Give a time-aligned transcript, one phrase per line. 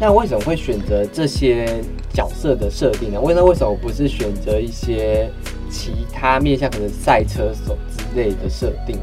[0.00, 1.66] 那为什么会选择这些
[2.12, 3.20] 角色的设定呢？
[3.20, 5.30] 为那为什么不是选择一些
[5.70, 9.02] 其他面向，可能赛车手之类的设定呢？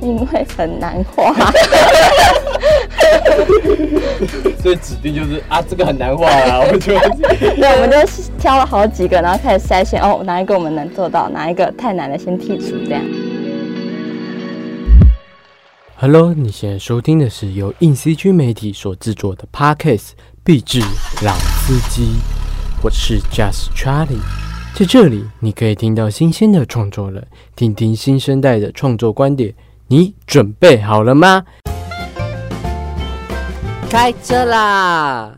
[0.00, 1.32] 因为很难画，
[4.60, 6.92] 所以指定就是啊，这个很难画啊，我就
[7.38, 7.96] 对，我们就
[8.36, 13.02] 挑了好几个，然后开始筛选，哦，哪一个我们能做到，哪一个太难了，先剔除这样。
[16.04, 19.98] Hello，你现在收听的是由硬 C 区媒体所制作的 Podcast
[20.42, 20.80] 《壁纸
[21.24, 22.02] 老司机》，
[22.82, 24.18] 我是 Just Charlie，
[24.74, 27.22] 在这里你可以听到新鲜的创作了，
[27.54, 29.54] 听听新生代的创作观点，
[29.86, 31.44] 你准备好了吗？
[33.88, 35.32] 开车啦！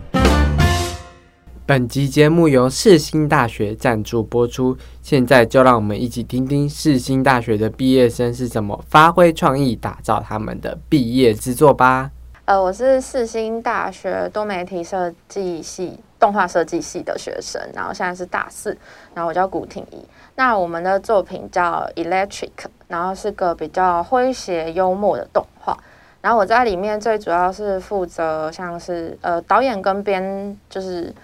[1.67, 12.11] 本集节目由世新大学赞助播出，现在就让我们一起听听世新大学的毕业生是怎么发挥创意，打造他们的毕业之作吧。
[12.45, 18.77] 呃，我是世新大学多媒体设计系动画设计系的学生，然后现在是大四，
[19.15, 20.05] 然后我叫古婷怡。
[20.37, 22.51] 那我们的作品叫 Electric，
[22.89, 25.75] 然后是个比较诙谐幽默的动画。
[26.21, 31.15] 然后我在里面最主要是负责像是呃导演跟编就是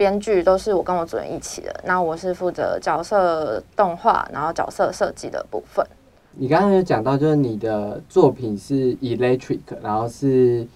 [0.00, 1.80] 编剧都是我跟我主人一起的。
[1.84, 5.86] 那我是负责角色动画，然后角色设计的部分。
[6.32, 10.66] 你刚刚有讲到，就是你的作品是 electric，然后是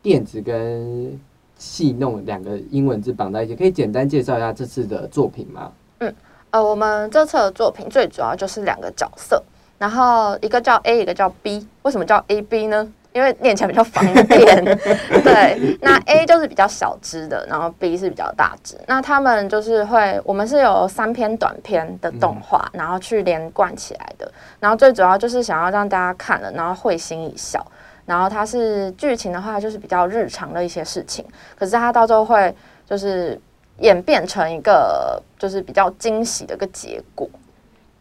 [0.00, 1.20] 电子跟
[1.58, 5.70] 戏弄两个英文字绑在一起，可以简单介绍一下这次的作品吗？
[5.98, 6.14] 嗯
[6.48, 9.42] 呃，我们这次的作品最主要就是两个角色，
[9.76, 11.68] 然后一个叫 A，一个叫 B。
[11.82, 12.90] 为什么叫 A B 呢？
[13.12, 14.64] 因为念起来比较方便。
[15.22, 18.76] 对，那 A 就是比较小只的，然后 B 是比较大只。
[18.86, 24.30] 那他们就是会，我们是有三篇短片的动画，然后去连贯起来的。
[24.58, 27.64] 然后最主要就是想要让大家看了，然后会心一笑。
[28.06, 31.24] 然后它是剧情的话，就是比较日常的一些事情，
[31.58, 33.40] 可是它到最后会就是
[33.78, 37.28] 演变成一个就是比较惊喜的一个结果。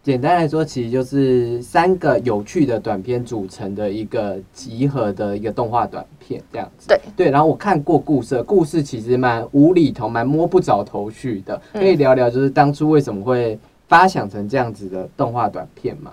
[0.01, 6.87] 简单来说，其实就是三个有趣的短片组成的一个集合的一个动画短片，这样子。
[6.87, 11.61] 对对，然后我看过故事，故事其实蛮无厘头、蛮摸不着头绪的。
[11.73, 16.11] 可以聊聊，就是当初为什么会发想成这样子的动画短片吗？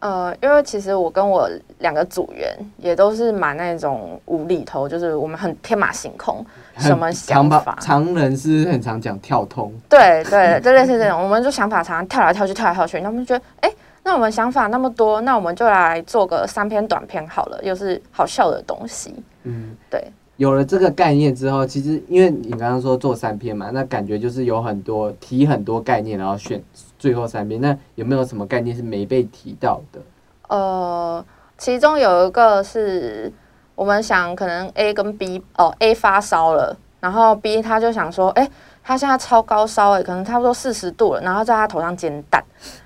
[0.00, 6.44] 呃，因为其实我跟我两个组员也都是蛮那种无厘头，就是我们很天马行空，
[6.78, 7.76] 什么想法？
[7.80, 13.70] 常人是很常讲跳通，对对，就类似这种，我们就想法常常跳来跳去，跳来跳去，他们就觉得，哎、
[14.04, 19.14] 那我们想法那么多，那我们就来做个三篇短片好了，又是好笑的东西。
[19.42, 20.02] 嗯，对。
[20.38, 26.62] 有了这个概念之后，其实因为你刚刚说做三篇嘛，那感觉就是有很多提很多概念，然后选
[26.96, 27.60] 最后三篇。
[27.60, 30.00] 那有没有什么概念是没被提到的？
[30.46, 31.24] 呃，
[31.58, 33.32] 其中有一个是
[33.74, 38.48] 我们想可能 A 跟 B 哦，A 发烧了，然后 B 他就想说，哎、
[38.84, 42.40] 他现在超高烧哎、可能差不多四十度了，然后在他头上煎蛋，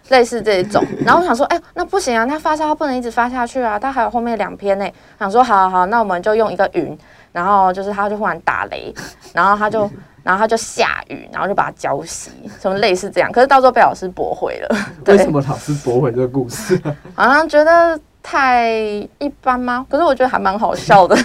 [0.08, 0.82] 类似这种。
[1.04, 6.98] 然后我想说，哎、那不行啊，那发烧不能一直发下去啊，他还有后面两篇呢、想说，好好好，那我们就用一个云，
[7.32, 8.94] 然后就是他就忽然打雷，
[9.32, 9.90] 然后他就。
[10.24, 12.28] 然后他就下雨，然后就把它浇熄，
[12.60, 13.28] 什么类似这样。
[13.32, 14.68] 可是到时候被老师驳回了。
[15.04, 16.80] 对为什么老师驳回这个故事？
[17.16, 18.70] 好像觉得太
[19.18, 19.84] 一般吗？
[19.90, 21.16] 可是我觉得还蛮好笑的。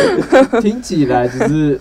[0.60, 1.80] 听起来只是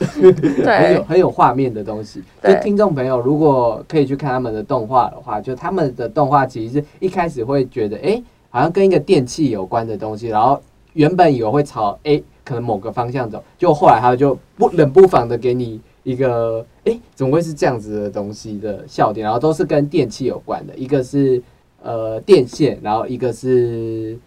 [0.65, 2.21] 很有很有画面的东西。
[2.41, 10.63] 就对听众朋友，如果可以去看他们的动画的话，就他们的动画其实是一开始会觉得，哎、好像跟一个电器有关的东西，然后
[10.93, 21.41] 原本以为会朝哎、可能某个方向走，就后来他就不冷不防的给你一个，哎、怎么会是这样子的东西的笑点，然后都是跟电器有关的，一个是
[21.81, 24.19] 呃电线，然后一个是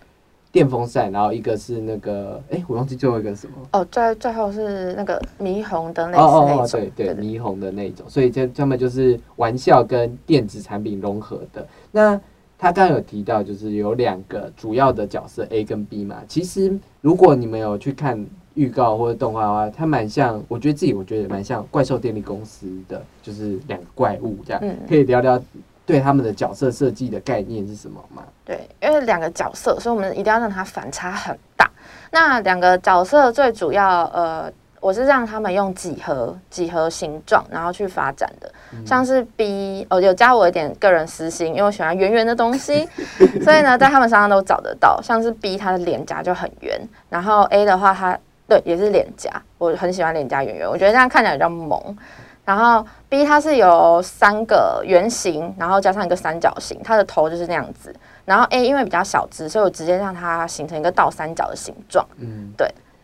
[0.51, 3.53] 电风扇，然后一个是那个，哎、我忘记最后一个是什么。
[3.73, 11.67] 哦，最最后是那个霓虹灯类似哦哦哦，那种，对对，霓虹的那种，所以这他们就是玩笑跟电子产品融合的。
[11.93, 12.19] 那
[12.57, 16.23] 他刚刚有提到，就是有两个主要的角色 A 跟 B 嘛。
[16.27, 16.73] 其实
[17.05, 18.19] 如果你们有去看
[18.55, 24.61] 预告或者动画的话，它蛮像，我觉得自己我觉得蛮像怪兽电力公司的，就是两个怪物这样。
[24.65, 25.39] 嗯可以聊聊
[25.85, 28.23] 对他们的角色设计的概念是什么吗？
[28.43, 31.71] 对，因为两个角色，所以我们一定要让它反差很大。
[32.11, 34.51] 那两个角色最主要，呃，
[34.85, 38.53] 我是让他们用几何几何形状，然后去发展的。
[38.85, 42.87] 像是 B，哦，有加我一点个人私心，因为我喜欢圆圆的东西，
[43.43, 45.01] 所以呢，在他们身上都找得到。
[45.03, 46.79] 像是 B，他的脸颊就很圆，
[47.09, 51.97] 然后 A 的话，他对也是脸颊，我很喜欢脸颊圆圆，我觉得这样看起来比较萌。
[52.45, 57.91] 然后 B 它是有三个圆形，然后加上一个三角形，它的头就是那样子。
[58.27, 62.07] 然后 A 因为比较小只，所以我直接让它形成一个倒三角的形状。
[62.19, 62.53] 嗯，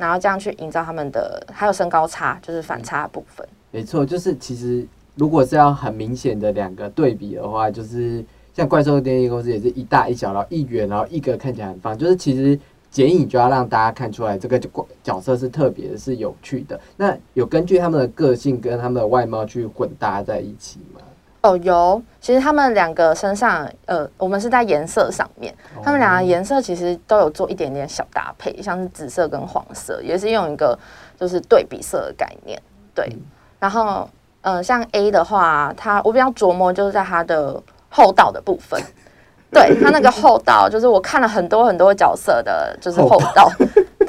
[0.01, 3.47] 然后这样去营造他们的，还有身高差，就是反差的部分。
[3.71, 8.25] 没错，就是其实如果是要很明显的两个对比的话，就是
[8.55, 12.59] 像怪兽电力公司也是一大一小，然后一远，然后一个看起来很方，就是其实
[12.91, 14.69] 剪影就要让大家看出来这个角
[15.05, 16.81] 角色是特别的，是有趣的。
[16.97, 21.01] 那有根据他们的个性跟他们的外貌去混搭在一起吗？
[21.43, 30.79] 哦，有，其实他们两个身上，呃，我们是在颜色上面，他们两个颜色其实都有做一点点小搭配，像是紫色跟黄色，也是用一个
[31.19, 32.61] 就是对比色的概念，
[32.95, 33.11] 对。
[33.59, 34.09] 然后，
[34.43, 38.79] 嗯、像 A 的话，它我比较琢磨就是在它的后道的部分，
[39.51, 43.51] 对它那个后道，就是我看了很多很多角色的，就是后道。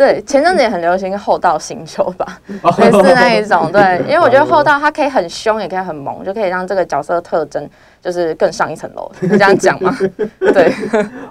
[0.02, 2.40] 对，前阵子也很流行厚道星球吧，
[2.80, 3.72] 类似那一种。
[3.72, 7.70] 对， 因为我觉得厚道它可以很凶，也可以很萌，就可以让这个角色的特征
[8.02, 9.12] 就是更上一层楼。
[9.20, 9.96] 是这样讲吗？
[10.52, 10.74] 对，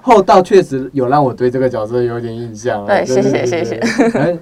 [0.01, 2.87] 厚道确实有让我对这个角色有点印象啊。
[2.87, 3.81] 对谢谢谢谢。
[4.11, 4.39] 反正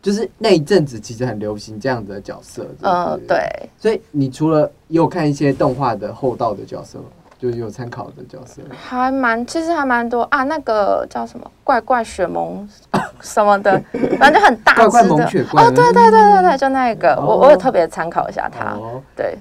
[0.00, 2.66] 就是那一阵子其实很流行这样子的角色。
[2.80, 3.38] 嗯，对。
[3.76, 7.04] 所以你除了也有看一些动画的厚道的角色吗？
[7.38, 10.42] 就是有参考的角色，还蛮，其实还蛮多啊。
[10.44, 12.68] 那个叫什么怪怪雪萌
[13.20, 13.80] 什么的，
[14.18, 14.90] 反正就很大只的。
[14.90, 18.72] 怪怪萌雪怪哦，对对对对对，就那个，哦我我有特别参考一下他。
[18.72, 19.36] 哦对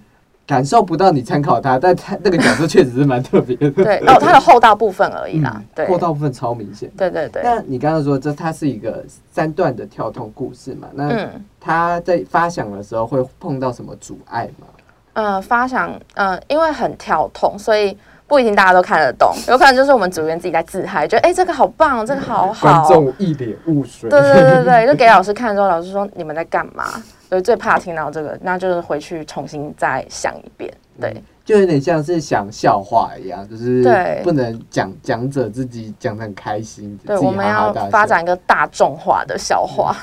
[0.48, 3.72] 感受不到你参考他，但他那个角色确实是蛮特别的。
[3.72, 5.60] 对，哦，他的后道部分而已啦。
[5.74, 6.88] 对，后道部分超明显。
[6.96, 7.42] 对对对。
[7.44, 10.88] 那你刚刚说这它是一个三段的跳动故事嘛？
[10.94, 11.28] 那
[11.60, 14.68] 他在发想的时候会碰到什么阻碍吗？
[15.16, 17.98] 呃，发想呃，因为很跳痛，所以
[18.28, 22.88] 不一定大家都看得懂，有可能就是我们组员自己在自嗨，觉得哎、这个好棒，这个好观好。
[22.88, 24.10] 众一脸雾水。
[24.10, 26.86] 对对对对，就给老师看之后，老师说你们在干嘛？
[27.28, 30.72] 所以最怕听到这个，那就是回去重新再想一遍。
[31.02, 38.06] 对，就有点像是想笑话一样，就是对不能讲讲者自己讲的很开心，对，我们要发。
[38.06, 39.96] 展一个大众化的笑话。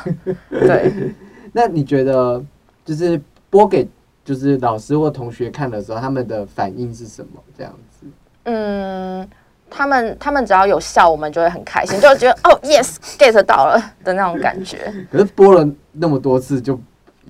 [0.51, 0.93] 对，
[1.53, 2.43] 那你觉得
[2.85, 3.87] 就是播给
[4.25, 7.41] 就是老师或同学看的时候，他们的反应是什么？
[7.57, 8.07] 这样子？
[8.45, 9.29] 嗯，
[9.71, 14.93] 他们他们只要有笑，我们就会很开心，就觉得哦，yes get 到了的那种感觉。
[15.11, 16.79] 可是播了那么多次，就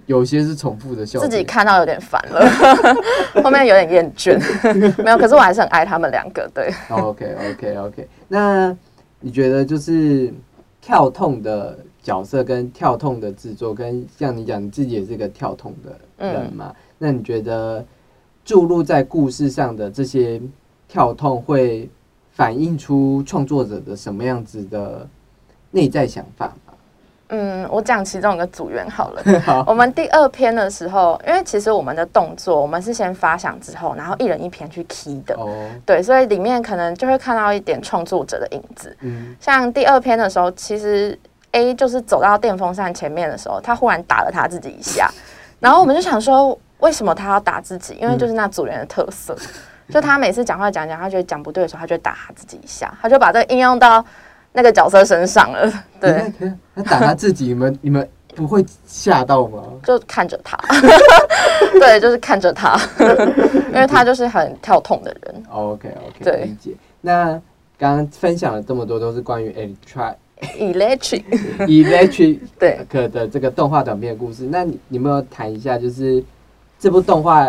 [0.07, 1.19] 有些是重复的笑。
[1.21, 2.47] 自己看到有点烦了，
[3.43, 4.39] 后面有点厌倦。
[5.03, 6.51] 没有，可是我还是很爱他们两个。
[6.53, 8.77] 对，哦 OK OK OK，那
[9.21, 10.33] 你觉得就是
[10.81, 15.91] 跳痛的角色跟跳痛的制作，跟像你讲你自己也是个跳痛的
[16.29, 16.75] 人嗯嘛？
[16.99, 17.85] 那你觉得
[18.45, 20.41] 注入在故事上的这些
[20.89, 21.89] 跳痛会
[22.33, 25.07] 反映出创作者的什么样子的
[25.71, 26.75] 内在想法吗？
[27.35, 29.23] 嗯，我讲其中一个组员好了。
[29.41, 35.35] 好，我们第二篇的时候，因为其实我们的动作，我们是先发想之后，然后一人一篇去 key 的。
[35.37, 35.49] 哦，
[35.87, 38.95] 对，所以里面可能就会看到一点创作者的影子。
[39.01, 41.19] 嗯，像第二篇的时候，其实
[41.53, 45.11] A 就是走到电风扇前面的时候，他忽然打了他自己一下，
[45.61, 47.95] 然后我们就想说，为什么他要打自己？
[48.01, 49.37] 因为就是那组员的特色，
[49.89, 54.05] 就他每次讲话讲讲，他觉得讲不对的时候，他就打他自己一下，他就把这个应用到
[54.53, 55.73] 那个角色身上了。
[56.01, 56.33] 对，
[56.75, 59.63] 他打他自己，你们你们不会吓到吗？
[59.85, 60.57] 就看着他，
[61.79, 62.81] 对，就是看着他，
[63.69, 65.43] 因为他就是很跳痛的人。
[65.51, 66.75] OK OK，对理解。
[67.03, 67.41] 那
[67.79, 70.15] 刚刚分享了这么多，都是关于 Electra
[70.59, 74.49] Electric，Electric 对，可的这个动画短片的故事。
[74.51, 76.23] 那你你有没有谈一下，就是
[76.79, 77.49] 这部动画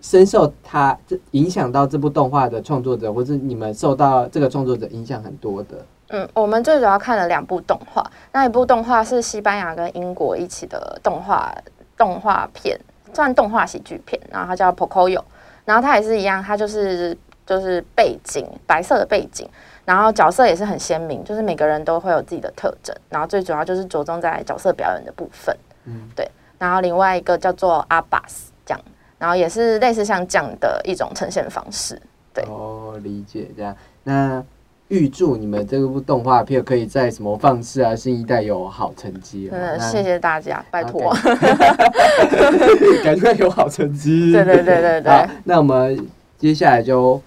[0.00, 5.84] 深受它这影响到这部动画的创作者，或是你们受到这个创作者影响很多的？
[6.08, 11.54] 嗯，我们最主要看了两部动画，那一部动画是西班牙跟英国一起的动画
[11.96, 12.78] 动画片，
[13.12, 15.22] 算动画喜剧片，然后它叫 Pocoyo，
[15.64, 19.48] 然后它也是一样，它就是就是背景白色的背景，
[19.84, 28.80] 然后角色也是很鲜明，就是每个人都会有自己的特征，然后最主要就是着重在角色表演的部分，嗯对，然后另外一个叫做阿巴斯这样，
[29.18, 32.00] 然后也是类似像这样的一种呈现方式。
[32.32, 33.76] 对哦，理解这样。
[34.02, 34.42] 那
[34.88, 39.52] 预祝你们这部动画片可以在什么方式啊，新一代有好成绩、哦。
[39.52, 41.10] 真的谢谢大家，拜托。
[43.04, 44.32] 感觉 有好成绩。
[44.32, 46.06] 对对对对对好，那我们
[46.38, 47.20] 接下来就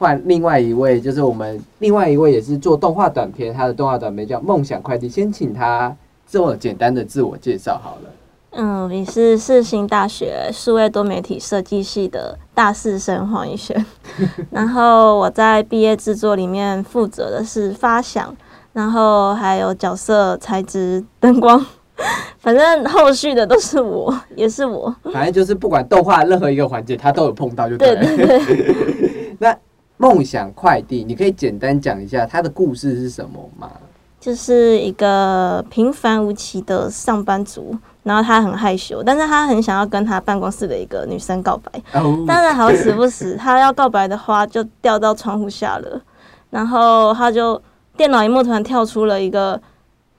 [0.00, 5.94] 换另外一位，就是我们另外一位也是做动画短片，他的动画短片叫《梦想快递》，先请他
[6.26, 8.10] 做简单的自我介绍好了。
[8.52, 13.84] 嗯，你是世新大学数位多媒体设计系的大四生黄一轩，
[14.50, 18.34] 然后我在毕业制作里面负责的是发想，
[18.72, 21.62] 然后还有角色、材质、灯光，
[22.38, 24.96] 反正后续的都是我，也是我。
[25.12, 28.00] 反正就是不管动画任何一个环节，他都有碰到，就对了。
[28.00, 28.76] 对对对，
[29.38, 29.56] 那
[30.00, 33.70] 梦想快递，你可以简单讲一下它的故事是什么吗？
[34.18, 46.00] 就是一个平凡无奇的上班族，然后他很害羞，但是他很想要跟他办公室的一个女生告白，哦，但是好死不死，他要告白的花就掉到窗户下了，
[46.48, 47.60] 然后他就
[47.94, 49.60] 电脑荧幕突然跳出了一个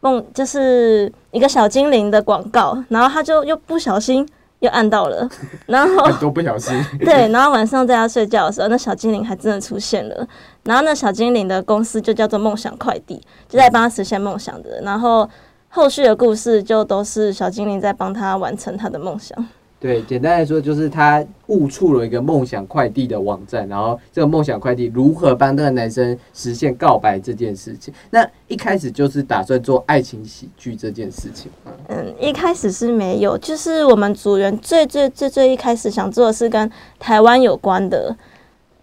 [0.02, 4.28] 梦，就是一个小精灵的广告，然后他就又不小心
[4.62, 5.30] 又按到了，
[5.68, 10.28] 然后很多不小心， 对，然后晚上在他睡觉的时候，那小精灵还真的出现了。
[10.64, 14.80] 然后那小精灵的公司就叫做梦想快递，就在帮他实现梦想的。
[14.82, 15.30] 然后
[15.70, 19.48] 后续的故事就都是小精灵在帮他完成他的梦想。
[19.82, 27.92] 对，简单来说就是他误触了一个梦想快递的网站，然后这个梦想快递如何帮那个男生实现告白这件事情。
[28.12, 31.72] 那一开始就是打算做爱情喜剧这件事情吗？
[31.88, 36.70] 嗯，一开始是没有，就是我们组员最最最最一开始想做的是跟
[37.00, 38.16] 台湾有关的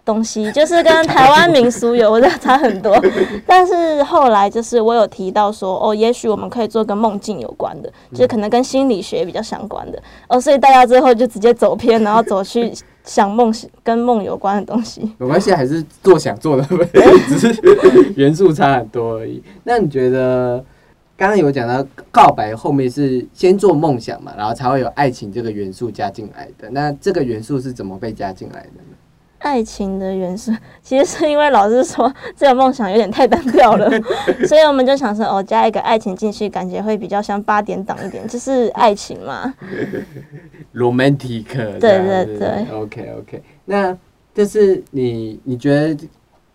[0.09, 2.99] 东西，就是跟台湾民俗有，我觉得差很多。
[3.47, 10.03] 但是后来就是我有提到说，哦，也许我们可以做跟梦境有关的，就是可能跟心理学比较相关的。
[10.27, 12.73] 哦，所以大家最后就直接走偏，然后走去
[13.05, 15.03] 想梦跟梦有关的东西。
[15.21, 16.65] 没关系，还是做想做的，
[17.29, 19.43] 只是元素差很多而已。
[19.65, 20.65] 那你觉得
[21.19, 26.71] 刚刚有讲到告白后面是先做梦想嘛，然后才会有爱情这个元素加进来的？
[26.71, 28.97] 那这个元素是怎么被加进来的呢？
[29.39, 30.53] 爱情的元素，
[30.83, 33.91] 其实是因为老师说这个梦想有点太单调了，
[34.47, 39.55] 所以我们就想说，哦，加一个爱情进去，感觉会比较像八点档一点，就是爱情嘛。
[40.75, 41.45] romantic，
[41.79, 43.43] 对对子对，OK OK。
[43.65, 43.97] 那
[44.35, 46.07] 这是你你觉得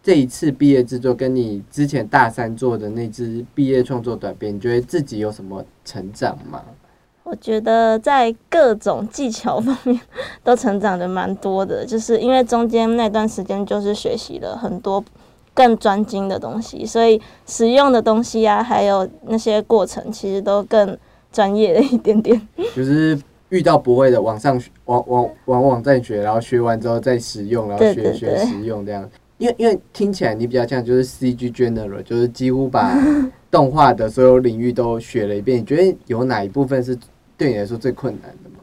[0.01, 6.61] 这一次毕业制作跟你之前大三做的那支毕业创作短片，你觉得自己有什么成长吗？
[7.33, 9.99] 我觉得在各种技巧方面
[10.43, 15.03] 都成长的蛮多的，就是因为中间那段时间就是学习了很多
[15.51, 20.95] 更专精的东西，所以使用的东西啊，还有那些过程，其实都更
[21.31, 22.39] 专业了一点点。
[22.75, 29.09] 就是遇到不会的，网上学网网网网站学，然后学完之后再使用，然后学学对对对实用这样。
[29.39, 32.95] 因为因为听起来你比较像就是 CG General，就是几乎把
[33.49, 35.59] 动画的所有领域都学了一遍。
[35.59, 36.97] 你觉得有哪一部分是
[37.37, 38.57] 对你来说最困难的吗？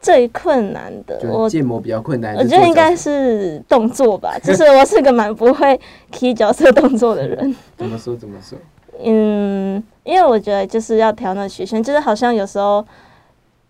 [0.00, 5.78] 最困难的，就是我建模比较困难，我觉得应该是动作吧， 就是我是个蛮不会
[6.12, 7.54] key 角色动作的人。
[7.76, 8.56] 怎么说怎么说？
[9.04, 12.84] 嗯，因为我觉得就是要调那曲线，就是好像有时候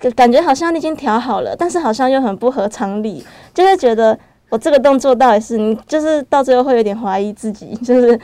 [0.00, 3.24] 就感觉好像你已经调好了，但是好像又很不合常理，
[3.54, 4.18] 就会觉得
[4.50, 8.18] 我这个动作到底是你，就是到最后会有点怀疑自己，就是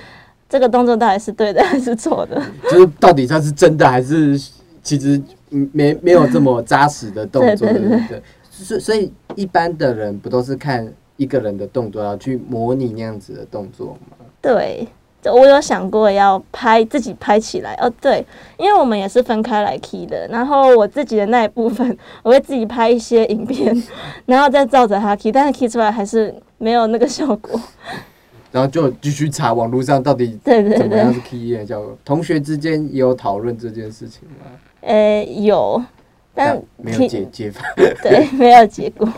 [0.49, 2.41] 这个动作到底是对的还是错的？
[2.71, 4.39] 就是到底它是真的还是
[4.83, 5.25] 其实嗯
[5.73, 8.23] 没没有这么扎实的动作， 对对对对。
[8.51, 14.17] 所以所以一般的人不都是看一个人的动作，然后去模拟那样子的动作吗？
[14.41, 14.87] 对，
[15.21, 18.25] 就我有想过要拍自己拍起来哦，对，
[18.57, 23.75] 因为我们也是分开来 key 的，然后我自己的那一部分，我会自己拍一些影片，
[24.27, 27.59] 然后再照着他 key，但是 key 出来还是没有那个效果。
[28.55, 30.39] 然后就继续查网络上到底
[30.79, 31.99] 怎么样是 key 的效果。
[32.05, 34.47] 同学之间也有讨论这件事情吗？
[34.83, 35.83] 呃，有，
[36.33, 37.61] 但没有解解法，
[38.01, 39.13] 对没有结果。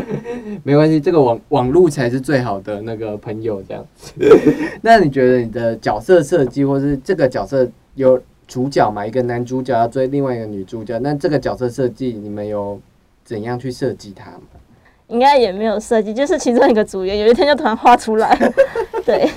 [0.62, 4.12] 没关系，这个网网络才是最好的那个朋友这样子。
[4.82, 9.06] 那你觉得你的角色设计，或是这个角色有主角嘛？
[9.06, 12.78] 一个男主角要追另外一个女主角，那这个角色设计你们有
[13.24, 14.42] 怎样去设计它吗？
[15.08, 18.52] 应该也没有设计，就是其中一个组员有一天就突然画出来了，
[19.06, 19.28] 对，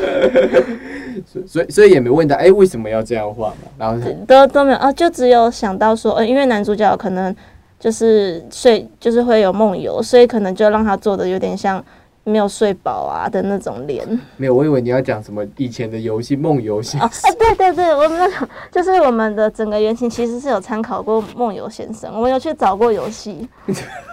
[1.25, 3.55] 所所以所以也没问到，哎、为什么要这样画嘛？
[3.77, 7.35] 然后都都没有啊，就只有想到说，呃，因为男主角可能
[7.79, 11.83] 就是睡，就是会有梦游，所以可能就让他做的有点像
[12.23, 14.03] 没有睡饱啊的那种脸。
[14.37, 23.47] 没有，我以为你要讲什么以前的游戏梦游先哦，生哎，对对对，我们那个就是我们的整个原型其实是有参考过梦游先生，我们有去找过游戏，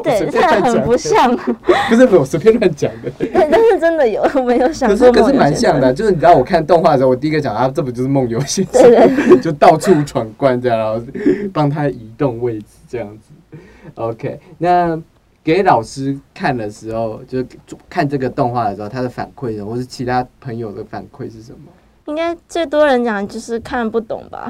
[0.00, 1.36] 对，随虽然很不像，
[1.88, 5.32] 不是我随便乱讲的， 对，但是真的有，我们有想可是可是。
[5.38, 11.00] 蛮像的，就是你知道我看动画的时候，我第一个讲啊，这不就是梦游先生，对对 就到处闯关这样，然后
[11.52, 13.58] 帮他移动位置这样子。
[13.94, 15.00] OK，那
[15.44, 17.46] 给老师看的时候，就是
[17.88, 21.58] 看这个动画的时候，他的反馈呢，或是其他朋友的反馈是什么？
[22.06, 24.48] 应该最多人讲就是看不懂吧，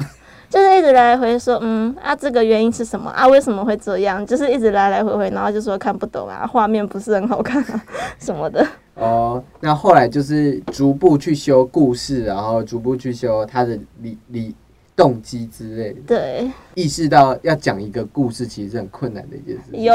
[0.48, 3.26] 就是一直来来回说，嗯啊，这个原因是什么啊？
[3.28, 4.24] 为什么会这样？
[4.24, 7.84] 就是一直来来回回，然后就说看不懂啊，画面不是很好看啊
[8.18, 8.66] 什么的。
[8.94, 14.54] 哦，那后来就是逐步去修故事，然后逐步去修他的理理
[14.98, 19.84] 动机之类的，对，意识到要讲一个故事其实是很困难的一件事情。
[19.84, 19.94] 有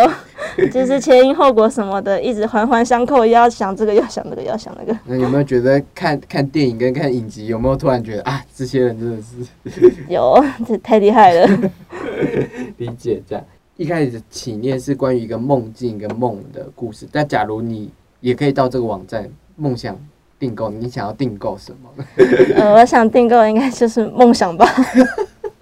[0.72, 4.98] 就是前因后果什么的，一直环环相扣，要想这个，要想那个，要想那个。
[5.06, 11.72] 那有没有觉得看看电影跟看影集，有没有突然觉得啊，这些人真的是 有，这太厉害了。
[12.78, 13.46] 理解这样？
[13.76, 17.92] 一开始的起念是关于一个梦境跟梦的故事，但假如你
[18.22, 20.00] 也可以到这个网站梦想
[20.44, 21.90] 订购，你想要订购什么？
[22.58, 24.68] 呃，我想订购应该就是梦想吧。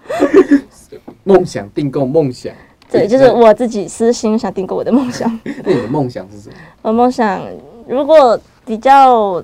[1.22, 2.52] 梦想订购梦想，
[2.90, 5.30] 对，就是我自己私心想订购我的梦想。
[5.62, 6.54] 那你的梦想是什么？
[6.82, 7.40] 我梦想
[7.86, 9.40] 如果比较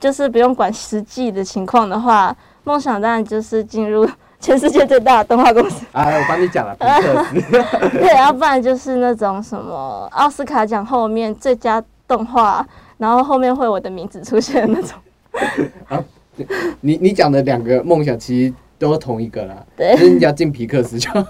[0.00, 2.34] 就是不用管实际的情况的话，
[2.64, 4.08] 梦想当然就是进入
[4.40, 5.84] 全世界最大的动画公司。
[5.92, 7.98] 啊，我帮你讲了，皮克斯。
[7.98, 12.66] 对，要不然就是那种什么奥斯卡奖后面最佳动画，
[12.98, 16.04] 然后后面会我的名字出现那种。
[16.80, 21.10] 你你讲的两个梦想其实都是同一个啦，对就是你只要进皮克斯就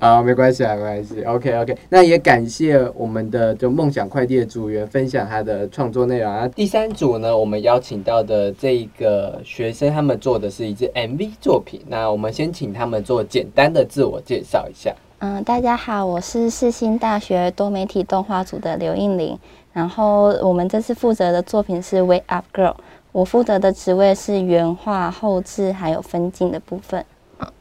[0.00, 0.22] 好。
[0.22, 1.22] 没关系啊，没关系。
[1.22, 6.48] OK OK，那也感谢我们的就梦想快递的组员分享他的创作内容啊。
[6.48, 11.82] 第三组呢，我们邀请到的这个学生，他们做的是一支 MV 作品。
[11.86, 14.94] 那我们先请他们做简单的自我介绍一下。
[15.22, 19.38] 嗯，大家好，我是世新大学多媒体动画组的刘映玲。
[19.70, 22.72] 然后我们这次负责的作品是《Wake Up Girl》，
[23.12, 27.04] 我负责的职位是原画、后置还有分镜的部分。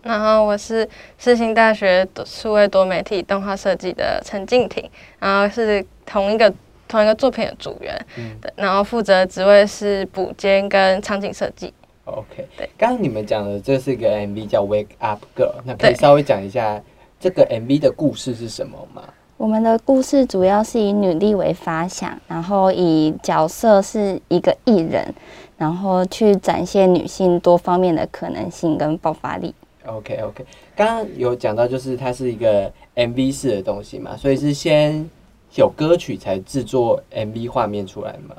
[0.01, 0.87] 然后我是
[1.17, 4.89] 世新大学数位多媒体动画设计的陈静婷，
[5.19, 6.53] 然后是同一个
[6.87, 11.73] 同一个作品的组员，嗯对，然后负责职位是补间跟场景设计。
[12.05, 16.81] OK，对刚刚你们讲的这是一个 MV 叫《Wake Up Girl》，那可以稍微讲一下
[17.19, 19.03] 这个 MV 的故事是什么吗？
[19.35, 25.13] 我们的故事主要是以女力为发想，然后以角色是一个艺人，
[25.57, 29.53] 然后去展现女性多方面的可能性跟爆发力。
[29.85, 30.45] OK OK，
[30.75, 35.09] 刚刚有讲到，就是它是一个 MV 式的东西嘛，所以是先
[35.55, 38.35] 有歌曲才制作 MV 画面出来嘛。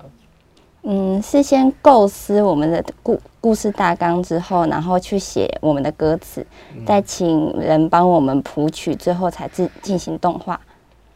[0.82, 6.44] 嗯，是先构思我们的故故事大纲之后，然后去写我们的歌词，
[6.87, 10.58] 再请人帮我们谱曲，最后才进进行动画。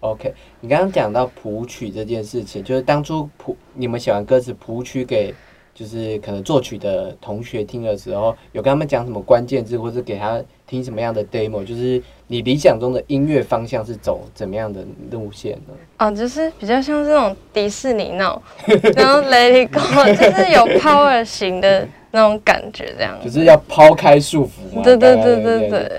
[0.01, 5.35] OK，你刚刚讲到谱曲这件事情，就是当初谱你们写完歌词谱曲给
[5.75, 11.65] 就是可能作曲的同学听的时候，有跟他们讲什么关键字，或者给他听什么样的 demo？
[11.65, 15.75] 就是你理想中的音乐方向是走怎么样的路线呢？
[15.99, 18.43] 哦，就是比较像这种迪士尼那种，
[18.95, 23.19] 然后 Let It Go，就是有 power 型的那种感觉，这样。
[23.23, 24.83] 就是要抛开束缚嘛。
[24.83, 25.93] 对对对对对，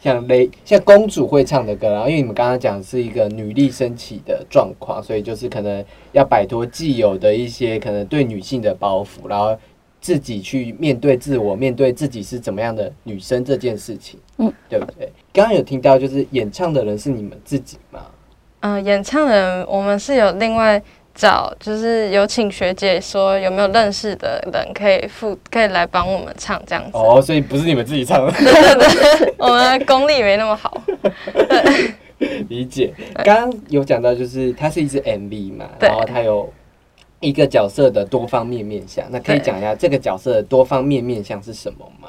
[0.00, 9.56] 像雷像公主会唱的歌，然后因为你们刚刚讲是一个女力升起的状况，所以就是可能要摆脱既有的一些可能对女性的包袱，然后
[10.00, 15.12] 自己去面对自我，面对自己是怎么样的女生这件事情，嗯，对不对？
[15.32, 18.00] 刚刚有听到就是演唱的人是你们自己吗？
[18.62, 20.82] 嗯、演唱人我们是有另外
[21.14, 26.90] 找，就是有请学姐说有没有认识的人可以付，可以来帮我们唱这样子。
[26.94, 28.32] 哦，所以不是你们自己唱 的，
[29.38, 30.82] 我们的功力没那么好。
[32.48, 32.92] 理解。
[33.24, 36.52] 刚刚有讲到就是它是一支 MV 嘛，然后它有。
[37.22, 42.08] 一个角色的多方面面相，那可以讲一下这个角色的多方面面相是什么吗？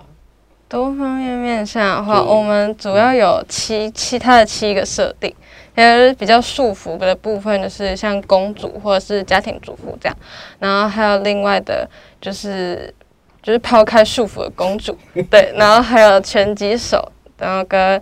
[0.70, 5.36] 多方面面向的话，我们主要有七七它的七个设定，
[5.76, 10.18] 也就是比较束缚的部分，就是像公主或者是家庭主妇这样，
[10.60, 12.94] 然后还有另外的就是
[13.42, 14.98] 就是抛开束缚的公主，
[15.32, 18.02] 对，然后还有拳击手，然后跟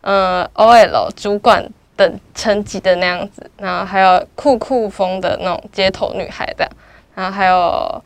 [0.00, 1.64] 呃 OL 主管
[1.96, 6.70] 等层级的那样子，然后还有酷酷风的那种街头女孩这样，
[7.14, 8.02] 然后还有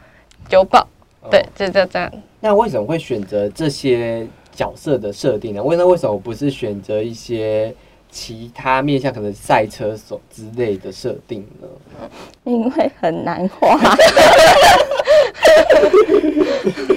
[0.48, 0.86] 酒保，
[1.30, 2.12] 对哦，就就这样。
[2.40, 5.62] 那为什么会选择这些角色的设定呢？
[5.62, 7.74] 为那为什么不是选择一些
[8.10, 11.68] 其他面向，可能赛车手之类的设定呢？
[12.44, 13.78] 因为很难画，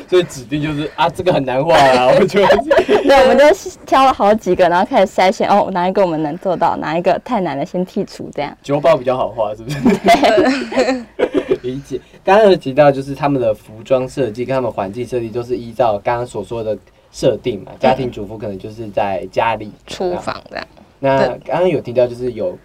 [0.09, 2.47] 所以指定就是啊，这个很难画啊，我觉得
[2.85, 3.45] 对，我们就
[3.85, 8.57] 挑了好几个，然后开始筛选，哦，哪一个我们能做到，哪一个太难了，先剔除，这样。
[8.63, 9.77] 酒保比较好画，是不是？
[11.61, 11.99] 理解。
[12.23, 16.77] 刚刚有提到，就是他们的服装设计跟他们环境设计都是依照刚刚所说的
[17.11, 17.71] 设定嘛。
[17.79, 20.65] 家庭主妇可能就是在家里厨房这样。
[21.03, 22.57] 那刚刚有提到，就是有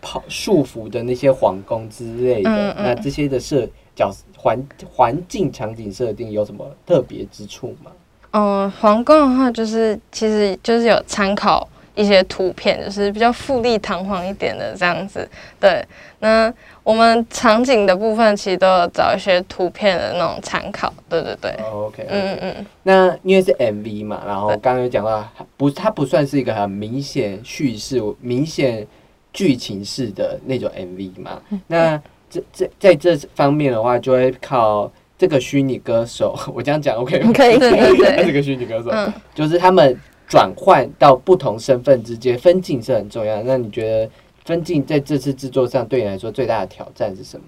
[0.00, 7.92] 跑束缚的那些皇宫之类的，嗯嗯那这些的设角环环境场景设定有什么特别之处吗？
[8.32, 15.28] 嗯，皇宫的话，就是其实就是有参考一些图片，就是比较富丽堂皇一点的这样子。
[15.60, 15.84] 对，
[16.20, 16.52] 那
[16.82, 20.92] 我们场景的部分其实都有找一些图片的那种参考。
[21.08, 22.54] 对对对，哦 OK，嗯嗯。
[22.58, 25.26] 嗯，那因为是 MV 嘛，然后刚刚有讲到，
[25.56, 28.86] 不，它不算是一个很明显叙事、明显
[29.32, 31.40] 剧情式的那种 MV 嘛。
[31.68, 37.32] 那这这在这方面的话，就会靠这个虚拟歌手， 我这样讲 OK 吗？
[37.32, 38.24] 可以 对对对。
[38.26, 39.12] 这个虚拟歌手，嗯。
[39.34, 43.42] 就是他们转换到不同身份之间分镜是很重要。
[43.42, 44.10] 那你觉得
[44.44, 47.46] 分镜在这次制作上对你来说最大的挑战是什么？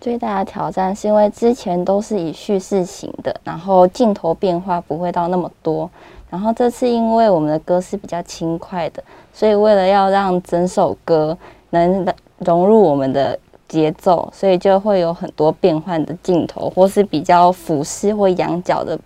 [0.00, 5.90] 最大的挑战是因为之前都是以叙事型的，然后镜头变化不会到那么多。
[6.30, 9.02] 然后这次因为我们的歌是比较轻快的，
[9.32, 11.36] 所以为了要让整首歌
[11.70, 12.06] 能
[12.38, 18.96] 融入我们的节奏，所以就会有很多变换的镜头，或是比较俯视或仰角的，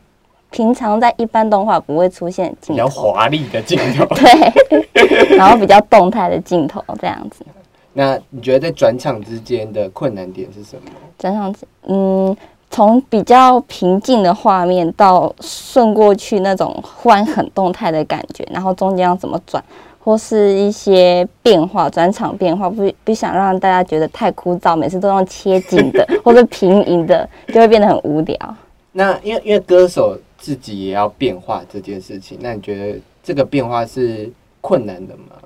[0.52, 2.86] 平常在一般动画不会出现的比较。
[2.86, 4.06] 华丽的镜头。
[4.14, 7.44] 对，然后比较动态的镜头这样子。
[7.94, 10.82] 那你觉得在转场之间的困难点是什么？
[11.18, 11.54] 转场，
[11.88, 12.34] 嗯，
[12.70, 19.62] 从比较平静的画面到顺过去那种忽然很动态的感觉，然后中间要怎么转，
[20.02, 28.56] 或是一些变化，转场变化，不不想让大家觉得太枯燥，每次都用切景的或者平移的，就会变得很无聊。
[28.92, 34.28] 那因为因为歌手自己也要变化这件事情，那你觉得这个变化是
[34.60, 35.36] 困难的吗？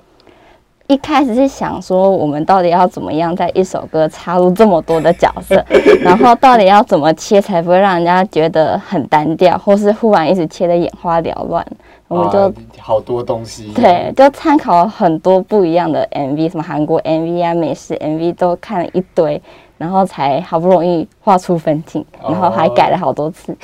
[0.87, 5.63] 一开始是想说，我们到底要怎么样在一首歌插入这么多的角色，
[6.01, 11.63] 然后到底要怎么切才不会让人家觉得很单调，或是忽然一直切的眼花缭乱。
[12.07, 19.39] 我们就啊好多东西，对，就参考了很多不一样的 MV，什么韩国 MV 啊、美式 MV 都看了一堆，
[19.77, 23.55] 然后才好不容易画出分镜，哦然后还改了好多次。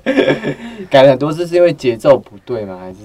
[0.90, 2.78] 改了很多次，是因为节奏不对吗？
[2.80, 2.98] 还是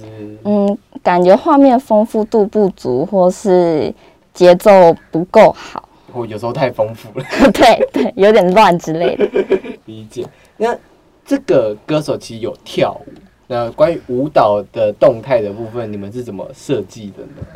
[0.44, 3.94] 嗯，感觉画面丰富度不足，或是
[4.34, 4.72] 节奏
[5.12, 7.26] 不够好，我有时候太丰富了？
[7.54, 9.28] 对对，有点乱之类的。
[9.86, 10.26] 理解。
[10.58, 10.76] 那
[11.26, 13.14] 这个歌手其实有跳舞，
[13.48, 17.48] 那关于舞蹈的动态的部分，你们是怎么设计的呢？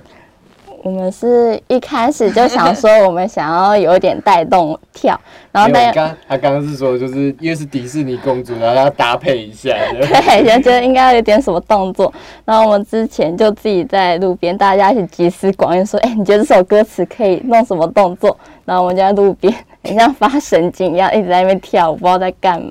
[0.83, 5.19] 我们是一开始就想说，我们想要有点带动跳，
[5.51, 9.69] 然后带因为刚他刚刚是说，就是因为是迪士尼公主，然后要搭配一下。
[9.91, 12.13] 对，就觉得应该有点什么动作。
[12.45, 22.69] 然后我们之前就自己在路边，大家一起集思广益，说：“哎、你觉得这首歌词可以弄什么动作？”然后我们就在路边，很像发神经一样，一直在那边跳我，不知道在干嘛。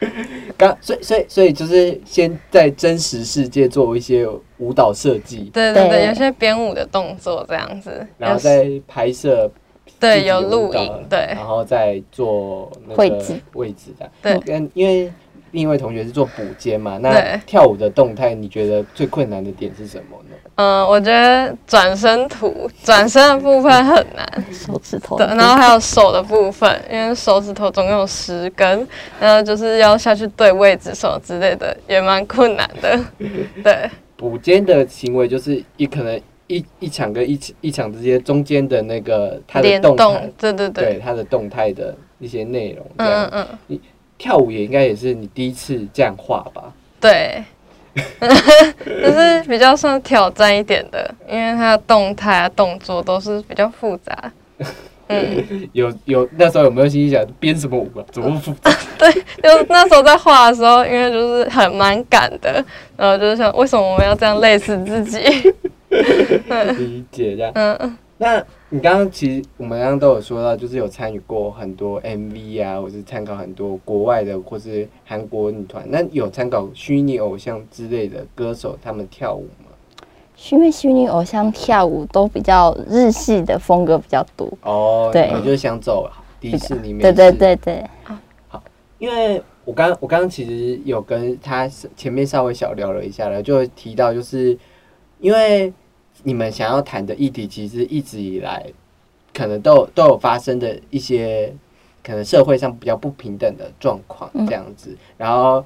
[0.56, 4.26] 刚所以所以所以就是先在真实世界做一些
[4.58, 9.50] 舞蹈设计，对对对，有些编舞的动作这样子，然后再拍摄
[9.98, 14.10] 对有录影，对然后再做那个位置位置的。
[14.22, 15.12] 对跟因为
[15.52, 20.36] 另一位同学是做补肩嘛，那跳舞的动态，你觉得最困难的点是什么呢？
[20.56, 25.16] 嗯，我觉得转身图转身的部分很难，手指头。
[25.16, 28.86] 对，然后还有手的部分，因为手指头总共有十根，
[29.18, 32.98] 然后就是要下去对位置什么之类的，也蛮困难的。
[33.64, 33.90] 对。
[34.16, 40.84] 补肩的行为就是一可能一一场跟一一场之间中间的那个它的联动态，，对对对。
[40.84, 43.30] 对，它的动态的一些内容，这嗯样。
[43.32, 43.80] 嗯嗯，
[44.20, 46.64] 跳舞也应该也是你第一次这样画吧？
[47.00, 47.42] 对，
[47.96, 54.32] 就是比较算挑战一点的，因为它的动态啊动作都是比较复杂。
[55.08, 58.04] 嗯， 有有那时候有没有心里想编什么舞啊？
[58.12, 58.70] 怎么复杂？
[59.42, 62.62] 就那时候在画的时候，因为就是很蛮赶的，
[62.98, 65.18] 然后就是想，为什么我们要这样累死自己？
[65.88, 67.50] 理解这样。
[67.54, 67.96] 嗯嗯。
[68.22, 75.86] 那你刚刚其实我们刚刚都有说到，就是有参与过很多 MV 啊，或是参考很多国外的或是韩国女团。
[75.88, 79.72] 那有参考虚拟偶像之类的歌手他们跳舞吗？
[80.50, 84.46] 因为虚拟偶像跳舞都比较日系的风格比较多。
[84.64, 86.06] 哦，对你就是想走
[86.38, 87.82] 迪士尼美对对对对
[88.48, 88.62] 好，
[88.98, 94.58] 因为我刚我刚刚其实有跟他前面稍微小聊了一下了，就提到就是
[95.20, 95.72] 因为
[96.22, 98.64] 你们想要谈的议题，其实一直以来
[99.32, 101.52] 可能都有都有发生的一些
[102.02, 105.64] 可能社会上比较不平等的状况嗯这样子，然后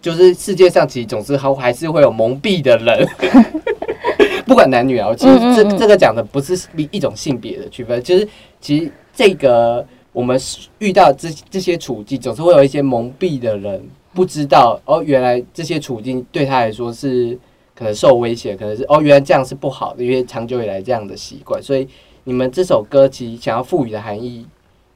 [0.00, 3.08] 就是世界上其实总是还还是会有蒙蔽的人。
[4.46, 8.26] 不管男女啊，其实这这个讲的不是一一种性别的区分，就是
[8.62, 10.40] 其实这个我们
[10.78, 17.38] 遇到这这些处境，总是会有一些蒙蔽的人不知道哦，原来这些处境对他来说是
[17.78, 21.86] 可能受威胁，可能是哦，原来这样是不好的，因为长久以来这样的习惯，所以
[22.24, 24.44] 你们这首歌其实想要赋予的含义，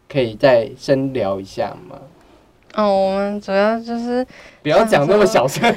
[0.09, 1.97] 可以再深聊一下吗？
[2.75, 4.27] 哦，我们主要就是
[4.63, 5.63] 不要讲那么小声。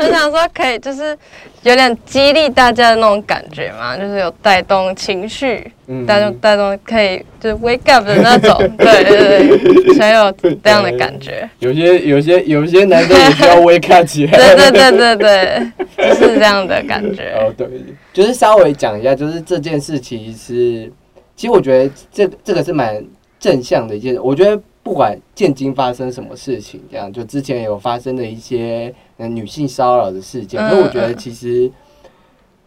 [0.00, 1.16] 我想说可以就是
[1.62, 11.48] 有点激励大家的那种感觉嘛，就是有带动情绪，嗯带动带动可以就是 wake up 的那种，对 对对，才有这样的感觉。
[11.58, 14.32] 有些有些有些男生也需要 wake up 起来。
[14.32, 17.34] 对对对对对，就是这样的感觉。
[17.38, 17.66] 哦，对，
[18.12, 20.90] 就是稍微讲一下，就是这件事其实，
[21.36, 23.04] 其实我觉得这这个是蛮
[23.38, 24.16] 正向的一件。
[24.22, 31.70] 我觉得不管现今发生什么事情，这样就之前有发生的一些呃女性骚扰的事件，嗯那、我觉得其实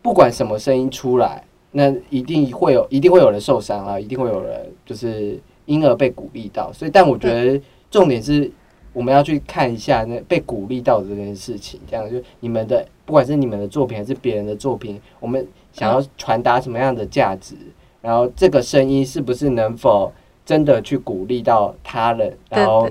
[0.02, 6.72] 不管什么声音出来，那一定会有一定会有人受伤啊，一定会有人就是因而被鼓励到。
[6.74, 8.52] 所以，但我觉得重点是。
[8.94, 17.56] 我们要去看一下那被鼓励到的这件事情，这样就你们的不管是你们的作品还是别人的作品，我们想要传达什么样的价值，
[18.02, 20.12] 然后这个声音是不是能否
[20.52, 22.90] 真的去鼓励到他人，然后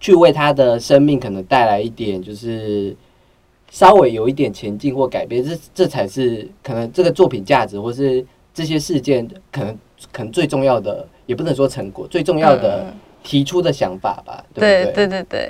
[0.00, 2.96] 去为他的生命可能带来一点就是
[3.70, 9.78] 稍微有一点前进或改变，这这才是可能这个作品价值或是这些事件可能
[10.10, 15.06] 可能最重要的，也不能说成果，最重要的嗯提出的想法吧，对不对？
[15.06, 15.48] 对对对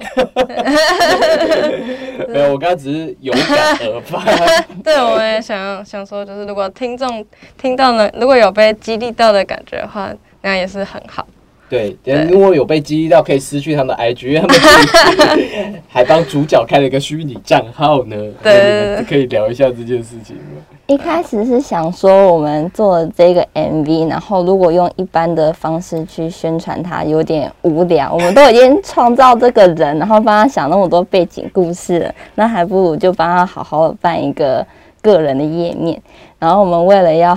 [2.28, 4.22] 没有，我刚刚只是有感而发。
[4.84, 7.24] 对，我也想想说，就是如果听众
[7.56, 11.26] 听到了，如果有被激励到的感觉的话，那也是很好。
[11.68, 18.16] 对，人如果有被激励到，可以失去他们的 IG，因为他们 还帮主角开了一个虚拟账号呢。
[18.42, 20.62] 对那你们可以聊一下这件事情吗？
[20.86, 28.12] 一开始是想说我们做了这个 MV，然后如果用一般的方式去宣传它，有点无聊。
[28.14, 34.64] 我们都已经创造这个人，然后帮他想那么多背景故事了，那还不如就帮他好好的办一个
[35.02, 36.00] 个人的页面。
[36.38, 37.36] 然后我们为了要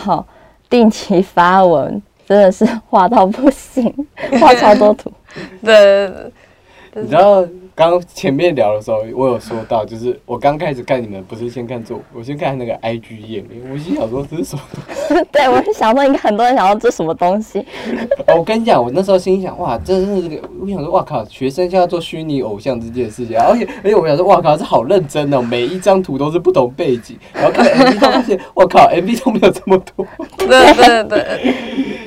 [0.70, 3.92] 定期发文，真的是画到不行，
[4.40, 5.12] 画超多图。
[5.66, 6.08] 对对
[6.94, 7.42] 对你知道
[7.76, 14.62] 刚刚前面聊的时候，我有说到，就是我刚开始看你们不是先看做，我先看那个 IG 页面，我心想说这是什么？
[15.32, 17.66] 对，我是想说，应该很多人想要这什么东西。
[18.28, 30.06] 哦，我跟你讲，我那时候心里想，哇，真的是这个，我想说，哇靠，学生现在做虚拟偶像这件事情，而且而且我想说，哇靠，这好认真哦，每一张图都是不同背景，然后看 MV 都发现，我靠，MV 都没有这么多。
[30.38, 31.54] 对对对，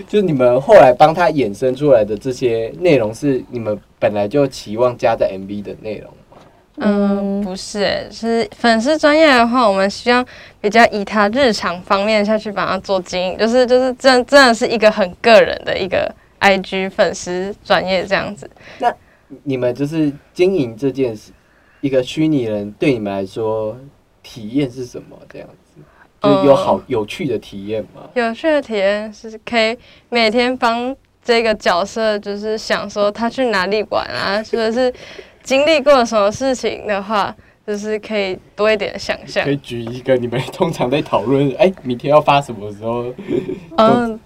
[0.08, 6.38] 就是你们后来帮他衍生出来的这些内容，是你们本来就期望加在 MV 的内容吗。
[6.78, 10.24] 嗯，不是欸，是粉丝专业的话，我们希望
[10.60, 18.50] 比较以他日常方面下去把它做经营，就是就是真真的是一个很个人的一个 IG 粉丝专业这样子。
[18.78, 18.92] 那
[19.44, 21.30] 你们就是经营这件事，
[21.82, 23.76] 一个虚拟人对你们来说
[24.22, 25.16] 体验是什么？
[25.30, 25.61] 这样子，
[26.22, 28.02] 就是有好有趣的体验吗？
[28.14, 29.76] 有趣的体验是可以
[30.08, 34.92] 每天帮这个角色，就是想说他去哪里玩啊， 或者是
[35.42, 37.34] 经历过什么事情的话，
[37.66, 39.50] 就是可以多一点想象可。
[39.50, 43.12] 以举一个你们通常在讨论，哎、明天要发什么时候？
[43.78, 44.18] 嗯，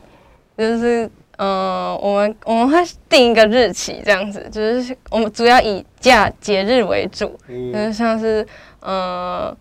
[0.57, 1.05] 就是
[1.39, 1.49] 嗯、
[1.93, 2.79] 呃我们我们会
[3.09, 8.47] 定一个日期，这样子，就是我们主要以假节日为主，就嗯，是像是
[8.81, 9.55] 呃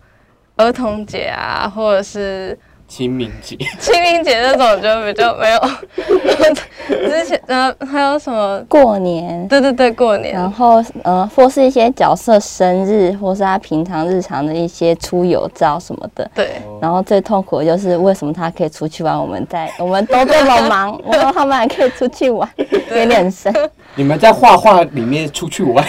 [0.56, 5.60] 儿童节啊，或者是清明节，清明节那种，就比较没有。
[6.88, 8.62] 之前呃还有什么？
[8.68, 16.30] 过年，对对对，过年然后呃，或是一些角色生日，或是他平常日常的一些出游照什么的。
[16.32, 16.50] 对。
[16.80, 22.48] 然后最痛苦的就是为什么他可以出去玩，我们在我们都这么忙， 然后他们还可以出去玩，
[22.90, 23.52] 有点深。
[23.96, 25.84] 你们在画画里面出去玩，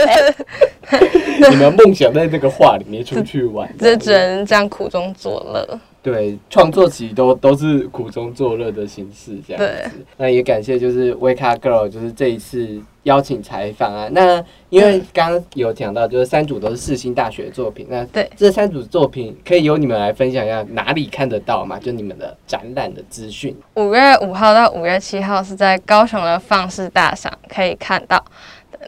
[1.50, 5.80] 你们梦想在这个画里面出去玩， 这只能这样苦中作乐。
[6.02, 9.90] 对，创作其实都都是苦中作乐的形式这样子。
[10.16, 12.68] 那也感谢就是 Wake Up Girl，就是这一次
[13.04, 14.08] 邀请采访啊。
[14.10, 21.78] 那因为刚刚有讲到，就是三组都是世新大学的作品，那对这三组作品可以由你们来分享一下哪里看得到嘛？
[21.78, 23.56] 就你们的展览的资讯。
[23.76, 28.20] 五月五号到五月七号是在高雄的放肆大赏可以看到，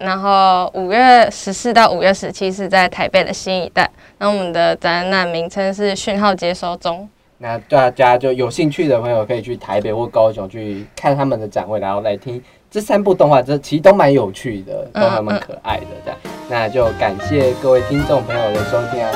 [0.00, 3.88] 然后五月十四到五月十七是在台北的新一代。
[4.18, 7.08] 那我们的展览名称是讯号接收中。
[7.38, 15.86] 那大家就有兴趣的朋友可以去台北或高雄去看他们的展会，然后来听这三部动画，这其实都蛮有趣的，都还蛮可爱的。
[16.04, 19.10] 这样，那就感谢各位听众朋友的收听啊。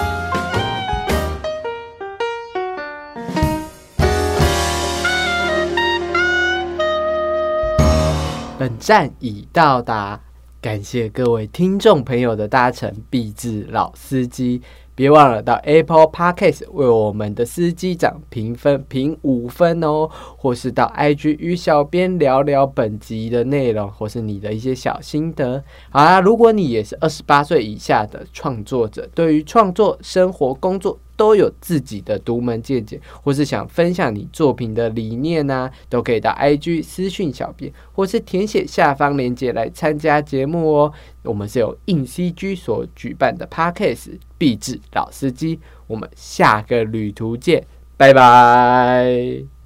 [8.59, 10.19] 本站已到达，
[10.61, 14.61] 感谢各位听众朋友的搭乘，必至老司机。
[14.99, 25.63] 别忘了到 Apple Podcast 为我们的司机长评分评五分哦，或是到 IG 与小编聊聊本集的内容，或是你的一些小心得。
[25.91, 40.93] 好啦，如果你也是二十八岁以下的创作者，对于创作、生活、工作都有自己的独门见解，或是想分享你作品的理念呢、都可以到 IG 私讯小编，或是填写下方链接来参加节目哦。
[41.23, 49.58] 我们是由硬 CG 所举办的 Podcast 壁纸老司机，我们下个旅途见，拜拜。